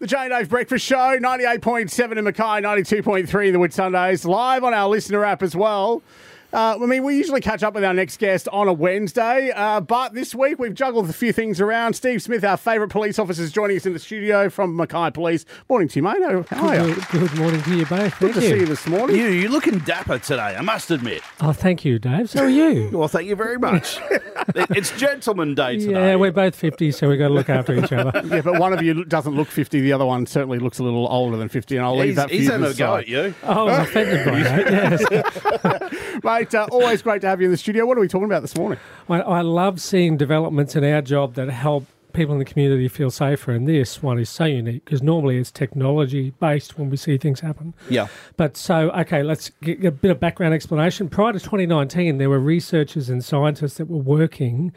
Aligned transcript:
The 0.00 0.06
Jane 0.06 0.30
Dave 0.30 0.48
Breakfast 0.48 0.86
Show, 0.86 1.18
98.7 1.18 2.16
in 2.18 2.24
Mackay, 2.24 2.42
92.3 2.42 3.46
in 3.48 3.52
the 3.52 3.58
Whitsundays, 3.58 4.24
live 4.24 4.62
on 4.62 4.72
our 4.72 4.88
listener 4.88 5.24
app 5.24 5.42
as 5.42 5.56
well. 5.56 6.04
Uh, 6.52 6.78
I 6.80 6.86
mean, 6.86 7.02
we 7.02 7.16
usually 7.16 7.40
catch 7.40 7.64
up 7.64 7.74
with 7.74 7.82
our 7.82 7.92
next 7.92 8.18
guest 8.18 8.46
on 8.52 8.68
a 8.68 8.72
Wednesday, 8.72 9.50
uh, 9.50 9.80
but 9.80 10.14
this 10.14 10.36
week 10.36 10.60
we've 10.60 10.72
juggled 10.72 11.10
a 11.10 11.12
few 11.12 11.32
things 11.32 11.60
around. 11.60 11.94
Steve 11.94 12.22
Smith, 12.22 12.44
our 12.44 12.56
favourite 12.56 12.90
police 12.90 13.18
officer, 13.18 13.42
is 13.42 13.50
joining 13.50 13.76
us 13.76 13.86
in 13.86 13.92
the 13.92 13.98
studio 13.98 14.48
from 14.48 14.76
Mackay 14.76 15.10
Police. 15.10 15.44
Morning 15.68 15.88
to 15.88 15.98
you, 15.98 16.02
mate. 16.04 16.22
How 16.48 16.68
are 16.68 16.88
you? 16.88 16.94
Good, 16.94 17.08
good 17.10 17.34
morning 17.36 17.60
to 17.62 17.76
you 17.76 17.84
both. 17.84 18.18
Good 18.20 18.32
Thank 18.32 18.34
to 18.34 18.40
you. 18.40 18.48
see 18.48 18.60
you 18.60 18.66
this 18.66 18.86
morning. 18.86 19.16
You, 19.16 19.26
you're 19.26 19.50
looking 19.50 19.80
dapper 19.80 20.20
today, 20.20 20.54
I 20.56 20.60
must 20.62 20.92
admit. 20.92 21.22
Oh, 21.40 21.52
thank 21.52 21.84
you, 21.84 21.98
Dave. 21.98 22.30
So 22.30 22.44
are 22.44 22.48
you? 22.48 22.88
Well, 22.92 23.08
thank 23.08 23.28
you 23.28 23.34
very 23.34 23.58
much. 23.58 23.98
It- 24.54 24.66
it's 24.76 24.90
Gentleman 24.98 25.54
Day 25.54 25.78
today. 25.78 25.92
yeah, 25.92 26.16
we're 26.16 26.32
both 26.32 26.54
50, 26.54 26.92
so 26.92 27.08
we've 27.08 27.18
got 27.18 27.28
to 27.28 27.34
look 27.34 27.48
after 27.48 27.74
each 27.74 27.92
other. 27.92 28.22
Yeah, 28.28 28.42
but 28.42 28.58
one 28.58 28.72
of 28.72 28.82
you 28.82 29.04
doesn't 29.04 29.34
look 29.34 29.48
50, 29.48 29.80
the 29.80 29.92
other 29.92 30.04
one 30.04 30.26
certainly 30.26 30.58
looks 30.58 30.78
a 30.78 30.82
little 30.82 31.06
older 31.08 31.36
than 31.36 31.48
50, 31.48 31.76
and 31.76 31.84
I'll 31.86 31.96
leave 31.96 32.16
that 32.16 32.28
for 32.28 32.34
he's 32.34 32.44
you 32.44 32.50
having 32.52 32.66
to 32.66 32.72
a 32.72 32.74
go 32.74 32.96
at 32.96 33.08
you. 33.08 33.34
Oh, 33.42 33.68
I'm 33.68 33.82
offended 33.82 34.24
by 34.26 34.40
that, 34.42 35.90
yes. 36.12 36.24
Mate, 36.24 36.54
uh, 36.54 36.66
always 36.70 37.02
great 37.02 37.20
to 37.22 37.28
have 37.28 37.40
you 37.40 37.46
in 37.46 37.50
the 37.50 37.56
studio. 37.56 37.86
What 37.86 37.96
are 37.96 38.00
we 38.00 38.08
talking 38.08 38.26
about 38.26 38.42
this 38.42 38.56
morning? 38.56 38.78
I, 39.08 39.20
I 39.20 39.40
love 39.40 39.80
seeing 39.80 40.16
developments 40.16 40.76
in 40.76 40.84
our 40.84 41.00
job 41.02 41.34
that 41.34 41.48
help 41.48 41.86
people 42.18 42.34
in 42.34 42.40
the 42.40 42.44
community 42.44 42.88
feel 42.88 43.10
safer, 43.10 43.52
and 43.52 43.66
this 43.66 44.02
one 44.02 44.18
is 44.18 44.28
so 44.28 44.44
unique 44.44 44.84
because 44.84 45.02
normally 45.02 45.38
it's 45.38 45.52
technology 45.52 46.30
based 46.40 46.76
when 46.76 46.90
we 46.90 46.96
see 46.96 47.16
things 47.16 47.40
happen. 47.40 47.74
Yeah. 47.88 48.08
But 48.36 48.56
so, 48.56 48.90
okay, 48.90 49.22
let's 49.22 49.50
get 49.62 49.84
a 49.84 49.92
bit 49.92 50.10
of 50.10 50.18
background 50.18 50.52
explanation. 50.52 51.08
Prior 51.08 51.32
to 51.32 51.38
2019, 51.38 52.18
there 52.18 52.28
were 52.28 52.40
researchers 52.40 53.08
and 53.08 53.24
scientists 53.24 53.76
that 53.76 53.86
were 53.86 53.98
working 53.98 54.72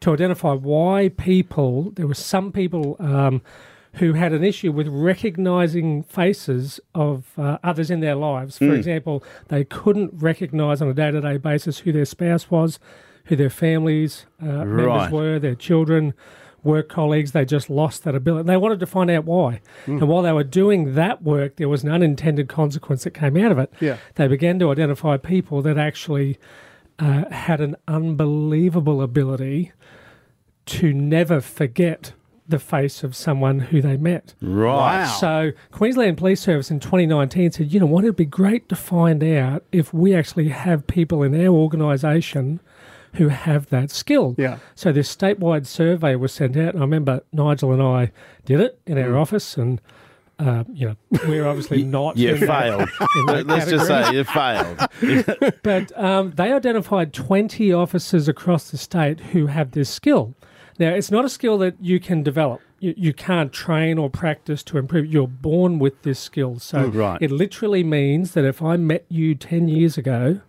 to 0.00 0.12
identify 0.12 0.52
why 0.52 1.10
people, 1.16 1.90
there 1.96 2.06
were 2.06 2.14
some 2.14 2.52
people 2.52 2.96
um, 3.00 3.42
who 3.94 4.12
had 4.12 4.32
an 4.32 4.44
issue 4.44 4.70
with 4.70 4.86
recognizing 4.86 6.04
faces 6.04 6.78
of 6.94 7.26
uh, 7.36 7.58
others 7.64 7.90
in 7.90 8.00
their 8.00 8.14
lives. 8.14 8.58
For 8.58 8.72
example, 8.72 9.24
they 9.48 9.64
couldn't 9.64 10.12
recognize 10.14 10.80
on 10.80 10.88
a 10.88 10.94
day 10.94 11.10
to 11.10 11.20
day 11.20 11.38
basis 11.38 11.80
who 11.80 11.90
their 11.90 12.04
spouse 12.04 12.50
was, 12.50 12.78
who 13.26 13.36
their 13.36 13.50
families 13.50 14.26
uh, 14.40 14.64
members 14.64 15.10
were, 15.10 15.38
their 15.40 15.54
children 15.56 16.14
work 16.64 16.88
colleagues, 16.88 17.32
they 17.32 17.44
just 17.44 17.68
lost 17.70 18.04
that 18.04 18.14
ability. 18.14 18.46
They 18.46 18.56
wanted 18.56 18.80
to 18.80 18.86
find 18.86 19.10
out 19.10 19.24
why. 19.24 19.60
And 20.00 20.08
while 20.08 20.22
they 20.22 20.32
were 20.32 20.44
doing 20.44 20.94
that 20.94 21.22
work, 21.22 21.56
there 21.56 21.68
was 21.68 21.84
an 21.84 21.90
unintended 21.90 22.48
consequence 22.48 23.04
that 23.04 23.12
came 23.12 23.36
out 23.36 23.52
of 23.52 23.58
it. 23.58 23.72
Yeah. 23.80 23.98
They 24.14 24.26
began 24.28 24.58
to 24.60 24.70
identify 24.70 25.16
people 25.16 25.62
that 25.62 25.78
actually 25.78 26.38
uh, 26.98 27.28
had 27.30 27.60
an 27.60 27.76
unbelievable 27.88 29.02
ability 29.02 29.72
to 30.66 30.92
never 30.92 31.40
forget 31.40 32.12
the 32.46 32.58
face 32.58 33.02
of 33.02 33.16
someone 33.16 33.58
who 33.58 33.80
they 33.80 33.96
met. 33.96 34.34
Right. 34.40 35.04
Wow. 35.04 35.16
So 35.18 35.52
Queensland 35.72 36.18
Police 36.18 36.40
Service 36.40 36.70
in 36.70 36.78
2019 36.78 37.52
said, 37.52 37.72
you 37.72 37.80
know 37.80 37.86
what, 37.86 38.04
it'd 38.04 38.16
be 38.16 38.26
great 38.26 38.68
to 38.68 38.76
find 38.76 39.24
out 39.24 39.64
if 39.72 39.94
we 39.94 40.14
actually 40.14 40.48
have 40.48 40.86
people 40.86 41.22
in 41.22 41.34
our 41.34 41.54
organisation 41.54 42.60
who 43.14 43.28
have 43.28 43.68
that 43.70 43.90
skill. 43.90 44.34
Yeah. 44.38 44.58
So 44.74 44.92
this 44.92 45.14
statewide 45.14 45.66
survey 45.66 46.14
was 46.16 46.32
sent 46.32 46.56
out, 46.56 46.74
and 46.74 46.78
I 46.78 46.80
remember 46.86 47.22
Nigel 47.32 47.72
and 47.72 47.82
I 47.82 48.12
did 48.44 48.60
it 48.60 48.78
in 48.86 48.96
Mm. 48.96 49.04
our 49.06 49.16
office, 49.18 49.56
and 49.56 49.80
uh, 50.38 50.64
you 50.72 50.88
know 50.88 50.96
we're 51.28 51.46
obviously 51.46 51.84
not. 51.98 52.16
You 52.16 52.34
in 52.34 52.40
that- 52.40 52.46
failed. 52.46 52.88
in 53.16 53.26
that 53.26 53.46
Let's 53.46 53.70
just 53.70 53.86
say 53.86 54.12
you 54.14 54.24
failed. 54.24 55.54
But 55.62 55.96
um, 55.98 56.32
they 56.32 56.52
identified 56.52 57.12
20 57.12 57.72
officers 57.72 58.28
across 58.28 58.70
the 58.70 58.78
state 58.78 59.20
who 59.20 59.46
have 59.46 59.70
this 59.72 59.88
skill. 59.90 60.34
Now, 60.78 60.90
it's 60.90 61.10
not 61.10 61.24
a 61.24 61.28
skill 61.28 61.56
that 61.58 61.76
you 61.80 62.00
can 62.00 62.22
develop. 62.24 62.60
You, 62.80 62.94
you 62.96 63.12
can't 63.12 63.52
train 63.52 63.96
or 63.96 64.10
practice 64.10 64.64
to 64.64 64.76
improve. 64.78 65.06
You're 65.06 65.28
born 65.28 65.78
with 65.78 66.02
this 66.02 66.18
skill. 66.18 66.58
So 66.58 66.78
Oh, 66.78 66.86
right. 66.88 67.22
it 67.22 67.30
literally 67.30 67.84
means 67.84 68.32
that 68.32 68.44
if 68.44 68.60
I 68.60 68.76
met 68.76 69.04
you 69.08 69.36
10 69.36 69.68
years 69.68 69.96
ago, 69.96 70.40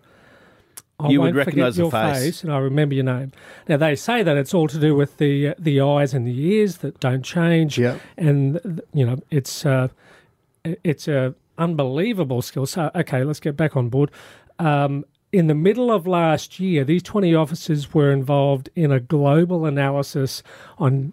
I 0.98 1.08
You 1.10 1.20
would 1.20 1.34
recognise 1.34 1.76
your 1.76 1.90
face. 1.90 2.42
and 2.42 2.52
I 2.52 2.58
remember 2.58 2.94
your 2.94 3.04
name. 3.04 3.32
Now, 3.68 3.76
they 3.76 3.96
say 3.96 4.22
that 4.22 4.36
it's 4.36 4.54
all 4.54 4.66
to 4.68 4.78
do 4.78 4.94
with 4.94 5.18
the, 5.18 5.54
the 5.58 5.80
eyes 5.80 6.14
and 6.14 6.26
the 6.26 6.38
ears 6.54 6.78
that 6.78 7.00
don't 7.00 7.22
change. 7.22 7.78
Yeah. 7.78 7.98
And, 8.16 8.80
you 8.94 9.04
know, 9.04 9.18
it's, 9.30 9.66
uh, 9.66 9.88
it's 10.64 11.06
a 11.06 11.34
unbelievable 11.58 12.40
skill. 12.42 12.66
So, 12.66 12.90
okay, 12.94 13.24
let's 13.24 13.40
get 13.40 13.56
back 13.56 13.76
on 13.76 13.88
board. 13.88 14.10
Um, 14.58 15.04
in 15.32 15.48
the 15.48 15.54
middle 15.54 15.90
of 15.90 16.06
last 16.06 16.58
year, 16.60 16.82
these 16.84 17.02
20 17.02 17.34
officers 17.34 17.92
were 17.92 18.10
involved 18.10 18.70
in 18.74 18.90
a 18.90 19.00
global 19.00 19.66
analysis 19.66 20.42
on, 20.78 21.12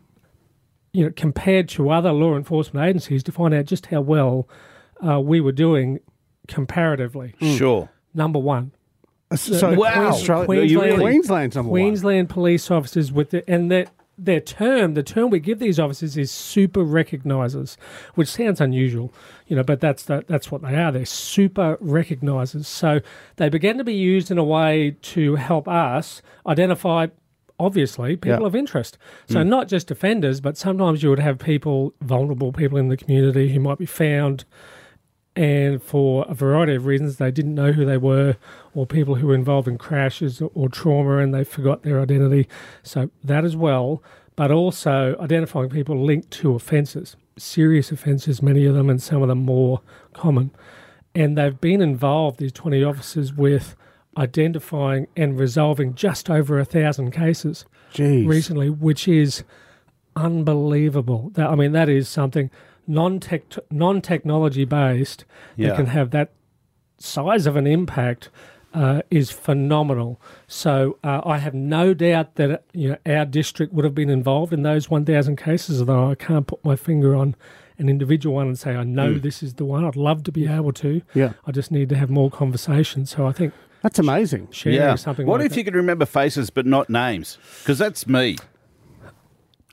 you 0.93 1.05
know, 1.05 1.11
compared 1.15 1.67
to 1.69 1.89
other 1.89 2.13
law 2.13 2.37
enforcement 2.37 2.87
agencies 2.87 3.23
to 3.23 3.31
find 3.33 3.53
out 3.53 3.65
just 3.65 3.87
how 3.87 3.99
well 3.99 4.47
uh, 5.05 5.19
we 5.19 5.41
were 5.41 5.51
doing 5.51 5.99
comparatively. 6.47 7.33
Sure. 7.41 7.89
Number 8.13 8.39
one, 8.39 8.71
Uh, 9.33 9.35
so, 9.35 9.73
Wow. 9.73 10.11
Queensland- 10.45 11.01
Queensland's 11.01 11.55
number 11.55 11.71
one. 11.71 11.81
Queensland 11.81 12.29
police 12.29 12.69
officers 12.71 13.11
with 13.11 13.31
the, 13.31 13.49
and 13.49 13.69
their 13.71 13.87
their 14.15 14.39
term, 14.39 14.93
the 14.93 15.01
term 15.01 15.31
we 15.31 15.39
give 15.39 15.57
these 15.57 15.79
officers 15.79 16.15
is 16.15 16.29
super 16.29 16.83
recognisers, 16.83 17.77
which 18.13 18.27
sounds 18.27 18.61
unusual, 18.61 19.11
you 19.47 19.55
know, 19.55 19.63
but 19.63 19.79
that's 19.81 20.03
the, 20.03 20.23
that's 20.27 20.51
what 20.51 20.61
they 20.61 20.75
are. 20.75 20.91
They're 20.91 21.03
super 21.03 21.77
recognisers. 21.81 22.67
So 22.67 22.99
they 23.37 23.49
began 23.49 23.79
to 23.79 23.83
be 23.83 23.95
used 23.95 24.29
in 24.29 24.37
a 24.37 24.43
way 24.43 24.95
to 25.01 25.35
help 25.35 25.67
us 25.67 26.21
identify. 26.45 27.07
Obviously, 27.59 28.15
people 28.15 28.41
Yeah. 28.41 28.47
of 28.47 28.55
interest. 28.55 28.97
So, 29.29 29.37
mm. 29.39 29.47
not 29.47 29.67
just 29.67 29.89
offenders, 29.89 30.41
but 30.41 30.57
sometimes 30.57 31.01
you 31.01 31.09
would 31.09 31.19
have 31.19 31.39
people, 31.39 31.93
vulnerable 32.01 32.51
people 32.51 32.77
in 32.77 32.89
the 32.89 32.97
community 32.97 33.51
who 33.53 33.59
might 33.59 33.77
be 33.79 33.85
found 33.85 34.43
and 35.35 35.81
for 35.81 36.25
a 36.27 36.33
variety 36.33 36.75
of 36.75 36.85
reasons 36.85 37.17
they 37.17 37.31
didn't 37.31 37.55
know 37.55 37.71
who 37.71 37.85
they 37.85 37.97
were 37.97 38.35
or 38.75 38.85
people 38.85 39.15
who 39.15 39.27
were 39.27 39.35
involved 39.35 39.67
in 39.67 39.77
crashes 39.77 40.41
or 40.53 40.69
trauma 40.69 41.17
and 41.17 41.33
they 41.33 41.43
forgot 41.43 41.81
their 41.83 41.99
identity 41.99 42.47
so 42.83 43.09
that 43.23 43.43
as 43.43 43.55
well 43.55 44.01
but 44.35 44.51
also 44.51 45.15
identifying 45.19 45.69
people 45.69 46.03
linked 46.03 46.29
to 46.29 46.53
offences 46.53 47.15
serious 47.37 47.91
offences 47.91 48.41
many 48.43 48.65
of 48.65 48.75
them 48.75 48.89
and 48.89 49.01
some 49.01 49.23
of 49.23 49.27
them 49.27 49.39
more 49.39 49.81
common 50.13 50.51
and 51.15 51.37
they've 51.37 51.59
been 51.59 51.81
involved 51.81 52.39
these 52.39 52.51
20 52.51 52.83
officers 52.83 53.33
with 53.33 53.75
identifying 54.17 55.07
and 55.15 55.39
resolving 55.39 55.95
just 55.95 56.29
over 56.29 56.59
a 56.59 56.65
thousand 56.65 57.11
cases 57.11 57.65
Jeez. 57.93 58.27
recently, 58.27 58.69
which 58.69 59.07
is 59.07 59.43
unbelievable. 60.15 61.31
That 61.33 61.49
I 61.49 61.55
mean, 61.55 61.71
that 61.73 61.89
is 61.89 62.07
something 62.07 62.49
non-tech, 62.87 63.43
non-technology 63.71 64.65
based 64.65 65.25
Yeah. 65.55 65.69
that 65.69 65.75
can 65.77 65.85
have 65.87 66.11
that 66.11 66.31
size 66.97 67.45
of 67.45 67.55
an 67.55 67.67
impact. 67.67 68.29
Uh, 68.75 69.03
is 69.11 69.29
phenomenal. 69.29 70.19
So 70.47 70.97
uh, 71.03 71.21
I 71.23 71.37
have 71.37 71.53
no 71.53 71.93
doubt 71.93 72.37
that 72.37 72.63
you 72.73 72.89
know 72.89 72.97
our 73.05 73.23
district 73.23 73.71
would 73.71 73.85
have 73.85 73.93
been 73.93 74.09
involved 74.09 74.51
in 74.51 74.63
those 74.63 74.89
1,000 74.89 75.35
cases. 75.35 75.79
Although 75.79 76.09
I 76.09 76.15
can't 76.15 76.47
put 76.47 76.65
my 76.65 76.75
finger 76.75 77.13
on 77.15 77.35
an 77.77 77.87
individual 77.87 78.33
one 78.33 78.47
and 78.47 78.57
say 78.57 78.75
I 78.75 78.83
know 78.83 79.19
this 79.19 79.43
is 79.43 79.53
the 79.53 79.63
one. 79.65 79.85
I'd 79.85 79.95
love 79.95 80.23
to 80.23 80.31
be 80.31 80.47
able 80.47 80.73
to. 80.73 81.03
Yeah. 81.13 81.33
I 81.45 81.51
just 81.51 81.69
need 81.69 81.87
to 81.89 81.95
have 81.95 82.09
more 82.09 82.31
conversation. 82.31 83.05
So 83.05 83.27
I 83.27 83.31
think 83.31 83.53
That's 83.83 83.99
amazing. 83.99 84.47
sharing 84.49 84.79
Yeah. 84.79 84.95
something. 84.95 85.27
What 85.27 85.41
like 85.41 85.45
if 85.45 85.51
that- 85.51 85.57
you 85.59 85.63
could 85.65 85.75
remember 85.75 86.07
faces 86.07 86.49
but 86.49 86.65
not 86.65 86.89
names? 86.89 87.37
Because 87.61 87.77
that's 87.77 88.07
me. 88.07 88.37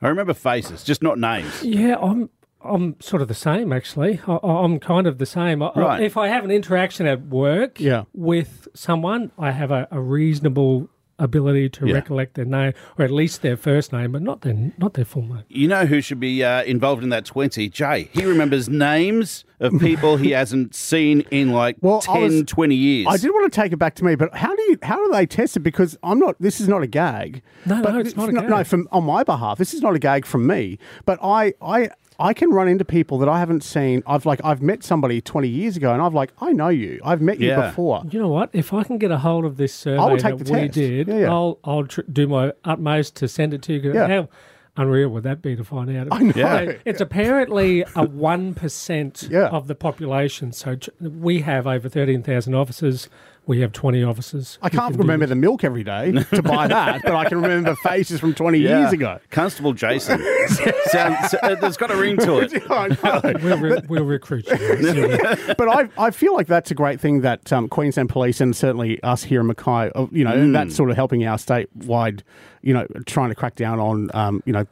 I 0.03 0.09
remember 0.09 0.35
faces, 0.35 0.85
just 0.85 1.03
not 1.03 1.19
names. 1.19 1.63
Yeah, 1.65 1.97
I'm 1.99 2.29
I'm 2.63 2.97
sort 3.01 3.23
of 3.23 3.29
the 3.29 3.35
same 3.35 3.73
actually. 3.73 4.21
I, 4.27 4.39
I'm 4.43 4.79
kind 4.79 5.07
of 5.07 5.19
the 5.19 5.27
same. 5.27 5.63
I, 5.63 5.73
Right. 5.75 6.03
if 6.03 6.17
I 6.17 6.29
have 6.29 6.45
an 6.45 6.51
interaction 6.51 7.07
at 7.07 7.27
work 7.27 7.81
Yeah. 7.81 8.05
with 8.15 8.69
someone, 8.75 9.31
I 9.39 9.51
have 9.53 9.71
a, 9.71 9.89
a 9.91 10.01
reasonable 10.01 10.89
ability 11.19 11.69
to 11.69 11.87
Yeah. 11.87 11.95
recollect 11.97 12.33
their 12.33 12.47
name 12.47 12.73
or 12.99 13.05
at 13.05 13.11
least 13.11 13.43
their 13.43 13.55
first 13.57 13.93
name, 13.93 14.13
but 14.13 14.23
not 14.23 14.41
their 14.41 14.73
not 14.79 14.95
their 14.95 15.05
full 15.05 15.23
name. 15.23 15.43
You 15.49 15.69
know 15.69 15.85
who 15.85 16.01
should 16.01 16.19
be 16.21 16.43
uh, 16.43 16.63
involved 16.63 17.03
in 17.03 17.11
that 17.11 17.27
20? 17.27 17.69
Jay. 17.69 18.09
He 18.13 18.25
remembers 18.25 18.71
names 18.71 19.45
of 19.59 19.79
people 19.81 20.17
he 20.17 20.31
hasn't 20.31 20.75
seen 20.75 21.21
in 21.31 21.53
like 21.53 21.77
Well, 21.83 22.01
10, 22.01 22.23
was- 22.23 22.43
20 22.47 22.75
years. 22.75 23.07
I 23.11 23.19
did 23.19 23.31
want 23.33 23.53
to 23.53 23.61
take 23.61 23.73
it 23.73 23.77
back 23.77 23.95
to 23.97 24.05
me, 24.05 24.15
but 24.15 24.35
how 24.35 24.57
do 24.57 24.63
you 24.63 24.79
how 24.83 24.97
do 24.97 25.13
they 25.13 25.27
test 25.27 25.57
it? 25.59 25.61
Because 25.61 25.99
I'm 26.03 26.19
not. 26.19 26.37
This 26.41 26.59
is 26.59 26.69
not 26.69 26.83
a 26.83 26.87
gag. 26.87 27.43
No, 27.67 27.83
but 27.83 27.93
no, 27.93 27.99
it's 28.01 28.17
not 28.17 28.31
a 28.31 28.33
gag. 28.33 28.49
No, 28.49 28.65
from 28.65 28.89
on 28.91 29.05
my 29.05 29.23
behalf, 29.23 29.59
this 29.59 29.75
is 29.75 29.83
not 29.83 29.95
a 29.95 29.99
gag 29.99 30.25
from 30.25 30.47
me. 30.47 30.79
But 31.05 31.19
I 31.23 31.53
I. 31.61 31.91
I 32.21 32.33
can 32.35 32.51
run 32.51 32.69
into 32.69 32.85
people 32.85 33.19
that 33.19 33.29
I 33.29 33.39
haven't 33.39 33.63
seen. 33.65 34.03
I've 34.07 34.27
like 34.27 34.41
I've 34.45 34.61
met 34.63 34.85
somebody 34.85 35.21
20 35.21 35.49
years 35.49 35.77
ago, 35.77 35.93
and 35.93 36.03
I've 36.03 36.15
like 36.15 36.33
I 36.41 36.53
know 36.53 36.69
you. 36.69 37.01
I've 37.05 37.21
met 37.21 37.41
you 37.41 37.49
Yeah. 37.49 37.69
before. 37.71 38.03
You 38.11 38.21
know 38.21 38.29
what? 38.29 38.51
If 38.53 38.73
I 38.73 38.85
can 38.85 38.99
get 38.99 39.11
a 39.11 39.19
hold 39.19 39.45
of 39.45 39.57
this 39.57 39.73
survey 39.75 39.99
will 39.99 40.17
take 40.19 40.39
that 40.39 40.45
the 40.45 40.53
we 40.53 40.61
test. 40.61 40.75
did, 40.75 41.09
Yeah, 41.09 41.19
yeah. 41.19 41.31
I'll 41.33 41.59
I'll 41.65 41.87
tr- 41.87 42.03
do 42.03 42.29
my 42.29 42.53
utmost 42.65 43.17
to 43.17 43.29
send 43.29 43.55
it 43.55 43.63
to 43.63 43.73
you. 43.75 43.95
Yeah. 43.95 44.07
How 44.07 44.29
unreal 44.77 45.09
would 45.09 45.25
that 45.25 45.43
be 45.43 45.57
to 45.57 45.65
find 45.65 45.91
out? 45.97 46.09
I 46.13 46.19
know. 46.21 46.33
So 46.33 46.75
it's 46.85 47.01
apparently 47.01 47.85
a 47.97 48.05
one 48.07 48.55
percent 48.55 49.29
Yeah. 49.31 49.49
of 49.49 49.67
the 49.67 49.75
population. 49.75 50.53
So 50.53 50.77
tr- 50.77 50.91
we 51.01 51.41
have 51.41 51.67
over 51.67 51.89
thirteen 51.89 52.23
thousand 52.23 52.55
officers. 52.55 53.09
We 53.47 53.61
have 53.61 53.73
20 53.73 54.05
officers. 54.05 54.59
I 54.63 54.69
can't 54.69 54.93
can 54.93 55.01
remember 55.01 55.27
the 55.27 55.35
milk 55.35 55.65
every 55.65 55.83
day 55.83 56.13
to 56.13 56.43
buy 56.43 56.67
that, 56.69 57.03
but 57.03 57.15
I 57.15 57.29
can 57.29 57.41
remember 57.41 57.75
faces 57.77 58.21
from 58.21 58.35
20 58.35 58.59
years 58.59 58.93
ago. 58.93 59.19
Constable 59.31 59.73
Jason. 59.73 60.21
Sounds, 60.87 61.35
uh, 61.43 61.57
there's 61.61 61.77
got 61.77 61.91
a 61.91 61.97
ring 61.97 62.17
to 62.19 62.39
it. 62.39 62.53
I. 62.71 63.33
We'll, 63.43 63.59
re- 63.59 63.83
we'll 63.89 64.05
recruit 64.05 64.47
you. 64.49 65.19
but 65.59 65.69
I, 65.69 65.89
I 65.99 66.11
feel 66.11 66.35
like 66.35 66.47
that's 66.47 66.71
a 66.71 66.75
great 66.75 67.01
thing 67.01 67.23
that 67.23 67.53
um, 67.53 67.69
Queensland 67.69 68.09
Police 68.11 68.41
and 68.41 68.55
certainly 68.55 69.03
us 69.03 69.25
here 69.25 69.41
in 69.41 69.47
Mackay, 69.49 69.91
you 70.13 70.25
know, 70.25 70.33
and 70.33 70.55
that's 70.55 70.77
sort 70.77 70.91
of 70.91 70.97
helping 70.97 71.27
our 71.27 71.37
statewide, 71.37 72.23
you 72.63 72.75
know, 72.75 72.87
trying 73.07 73.31
to 73.31 73.35
crack 73.35 73.57
down 73.57 73.81
on, 73.81 74.11
um, 74.15 74.43
you 74.47 74.53
know, 74.53 74.67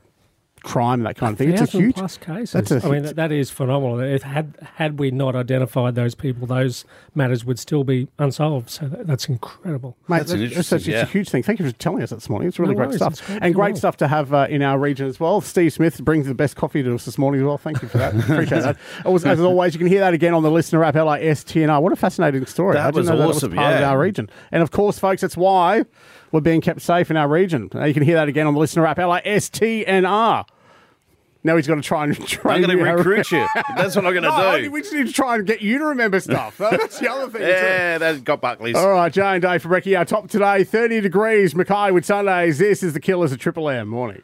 crime 0.62 1.00
and 1.00 1.06
that 1.06 1.16
kind 1.16 1.32
of 1.32 1.38
thing. 1.38 1.50
It's 1.52 1.62
a 1.62 1.78
huge. 1.78 1.94
plus 1.96 2.16
cases. 2.18 2.52
that's 2.52 2.70
a- 2.70 2.86
I 2.86 2.90
mean, 2.90 3.02
that, 3.02 3.16
that 3.16 3.32
is 3.32 3.50
phenomenal. 3.50 4.00
If 4.00 4.22
had 4.22 4.54
had 4.76 4.98
we 4.98 5.10
not 5.10 5.34
identified 5.36 5.94
those 5.94 6.14
people, 6.14 6.46
those 6.46 6.84
matters 7.14 7.44
would 7.44 7.58
still 7.58 7.84
be 7.84 8.08
unsolved. 8.18 8.70
So 8.70 8.86
that, 8.88 9.06
that's 9.06 9.28
incredible. 9.28 9.96
Mate, 10.08 10.18
That's 10.18 10.32
an 10.32 10.40
that's, 10.40 10.50
interesting- 10.52 10.78
such, 10.78 10.88
it's 10.88 10.88
yeah. 10.88 11.02
a 11.02 11.06
huge 11.06 11.28
thing. 11.28 11.42
Thank 11.42 11.58
you 11.60 11.66
for 11.66 11.72
telling 11.76 12.02
us 12.02 12.10
that 12.10 12.16
this 12.16 12.28
morning. 12.28 12.48
It's 12.48 12.58
really 12.58 12.74
No 12.74 12.78
great 12.78 12.88
worries, 13.00 13.16
stuff. 13.16 13.26
great 13.26 13.38
and 13.42 13.54
great 13.54 13.70
know. 13.74 13.78
stuff 13.78 13.96
to 13.98 14.08
have 14.08 14.32
uh, 14.32 14.46
in 14.50 14.62
our 14.62 14.78
region 14.78 15.06
as 15.06 15.18
well. 15.20 15.40
Steve 15.40 15.72
Smith 15.72 16.02
brings 16.04 16.26
the 16.26 16.34
best 16.34 16.56
coffee 16.56 16.82
to 16.82 16.94
us 16.94 17.04
this 17.04 17.18
morning 17.18 17.40
as 17.40 17.46
well. 17.46 17.58
Thank 17.58 17.82
you 17.82 17.88
for 17.88 17.98
that. 17.98 18.14
Appreciate 18.18 18.62
that. 18.62 18.76
As, 19.04 19.24
as 19.24 19.40
always, 19.40 19.74
you 19.74 19.78
can 19.78 19.88
hear 19.88 20.00
that 20.00 20.14
again 20.14 20.34
on 20.34 20.42
the 20.42 20.50
listener 20.50 20.84
app, 20.84 20.94
LISTNR. 20.94 21.80
What 21.82 21.92
a 21.92 21.96
fascinating 21.96 22.44
story. 22.46 22.74
That 22.74 22.82
I 22.82 22.90
didn't 22.90 22.96
was 22.96 23.08
know 23.10 23.16
that 23.18 23.28
awesome, 23.28 23.50
was 23.50 23.56
part 23.58 23.74
of 23.74 23.80
yeah. 23.80 23.90
our 23.90 23.98
region. 23.98 24.28
And 24.52 24.62
of 24.62 24.70
course, 24.70 24.98
folks, 24.98 25.20
that's 25.22 25.36
why 25.36 25.84
we're 26.32 26.40
being 26.40 26.60
kept 26.60 26.80
safe 26.82 27.10
in 27.10 27.16
our 27.16 27.28
region. 27.28 27.70
You 27.74 27.94
can 27.94 28.02
hear 28.02 28.16
that 28.16 28.28
again 28.28 28.46
on 28.46 28.54
the 28.54 28.60
listener 28.60 28.86
app, 28.86 28.98
LISTNR. 28.98 30.44
Now 31.44 31.54
he's 31.56 31.68
got 31.68 31.76
to 31.76 31.82
try 31.82 32.04
and 32.04 32.26
train 32.26 32.56
I'm 32.64 32.70
going 32.70 32.76
to 32.78 32.84
recruit 32.92 33.30
you. 33.30 33.46
That's 33.76 33.94
what 33.94 34.04
I'm 34.04 34.12
going 34.12 34.24
to 34.24 34.28
No, 34.28 34.58
do. 34.60 34.70
we 34.72 34.80
just 34.82 34.92
need 34.92 35.06
to 35.06 35.12
try 35.12 35.36
and 35.36 35.46
get 35.46 35.62
you 35.62 35.78
to 35.78 35.84
remember 35.86 36.18
stuff. 36.20 36.58
That's 36.58 36.98
the 36.98 37.10
other 37.10 37.30
thing. 37.30 37.42
too. 37.42 37.46
Yeah, 37.46 37.98
that's 37.98 38.18
got 38.20 38.40
Buckley's. 38.40 38.74
All 38.76 38.90
right, 38.90 39.12
Jay 39.12 39.22
and 39.22 39.40
Dave 39.40 39.62
for 39.62 39.68
Brecky. 39.68 39.96
Our 39.96 40.04
top 40.04 40.28
today, 40.28 40.64
30 40.64 41.00
degrees, 41.00 41.54
Mackay 41.54 41.92
Whitsundays. 41.92 42.58
This 42.58 42.82
is 42.82 42.92
the 42.92 43.00
Killers 43.00 43.30
of 43.32 43.38
Triple 43.38 43.68
M. 43.70 43.86
Morning. 43.88 44.22